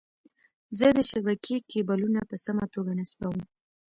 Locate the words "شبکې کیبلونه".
1.09-2.21